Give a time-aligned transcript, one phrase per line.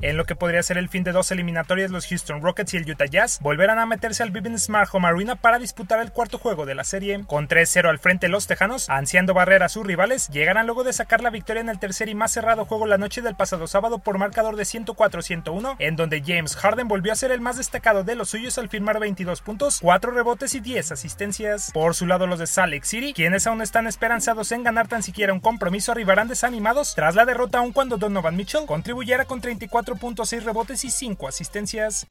[0.00, 2.88] En lo que podría ser el fin de dos eliminatorias, los Houston Rockets y el
[2.88, 6.66] Utah Jazz volverán a meterse al Vivint Smart Home Arena para disputar el cuarto juego
[6.66, 7.24] de la serie.
[7.26, 11.20] Con 3-0 al frente los Tejanos, ansiando barrer a sus rivales, llegarán luego de sacar
[11.20, 14.18] la victoria en el tercer y más cerrado juego la noche del pasado sábado por
[14.18, 18.30] marcador de 104-101, en donde James Harden volvió a ser el más destacado de los
[18.30, 21.72] suyos al firmar 22 puntos, 4 rebotes y 10 asistencias.
[21.74, 25.02] Por su lado los de Salt Lake City, quienes aún están esperanzados en ganar tan
[25.02, 29.87] siquiera un compromiso, arribarán desanimados tras la derrota aun cuando Donovan Mitchell contribuyera con 34
[29.88, 32.06] 4.6 rebotes y 5 asistencias.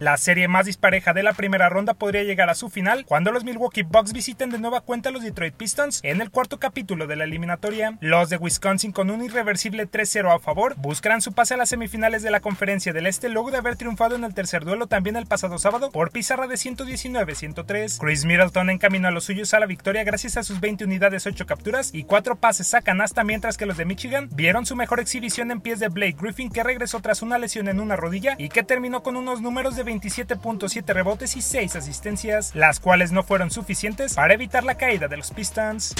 [0.00, 3.42] La serie más dispareja de la primera ronda podría llegar a su final cuando los
[3.42, 7.16] Milwaukee Bucks visiten de nueva cuenta a los Detroit Pistons en el cuarto capítulo de
[7.16, 7.98] la eliminatoria.
[8.00, 12.22] Los de Wisconsin con un irreversible 3-0 a favor buscarán su pase a las semifinales
[12.22, 15.26] de la conferencia del Este luego de haber triunfado en el tercer duelo también el
[15.26, 17.98] pasado sábado por pizarra de 119-103.
[17.98, 21.44] Chris Middleton encaminó a los suyos a la victoria gracias a sus 20 unidades, 8
[21.44, 25.50] capturas y 4 pases a canasta mientras que los de Michigan vieron su mejor exhibición
[25.50, 28.62] en pies de Blake Griffin que regresó tras una lesión en una rodilla y que
[28.62, 34.14] terminó con unos números de 27.7 rebotes y 6 asistencias, las cuales no fueron suficientes
[34.14, 35.94] para evitar la caída de los Pistons.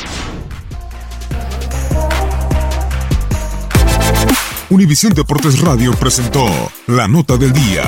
[4.70, 6.44] Univisión Deportes Radio presentó
[6.86, 7.84] La Nota del Día.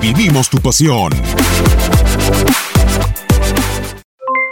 [0.00, 1.12] Vivimos tu pasión.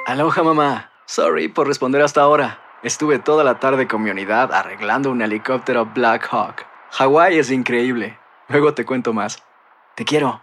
[0.06, 0.91] Aloha mamá.
[1.06, 2.61] Sorry por responder hasta ahora.
[2.82, 6.67] Estuve toda la tarde con mi unidad arreglando un helicóptero Black Hawk.
[6.91, 8.19] Hawái es increíble.
[8.49, 9.43] Luego te cuento más.
[9.94, 10.43] Te quiero.